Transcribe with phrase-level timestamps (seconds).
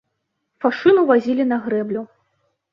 [0.65, 2.01] Фашыну вазілі на грэблю.